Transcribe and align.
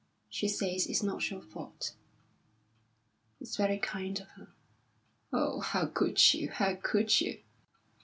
She 0.31 0.47
says 0.47 0.87
it's 0.87 1.03
not 1.03 1.29
your 1.29 1.43
fault." 1.43 1.93
"It's 3.39 3.55
very 3.55 3.77
kind 3.77 4.19
of 4.19 4.29
her." 4.29 4.47
"Oh, 5.31 5.59
how 5.59 5.85
could 5.85 6.33
you? 6.33 6.49
How 6.49 6.73
could 6.73 7.21
you?" 7.21 7.37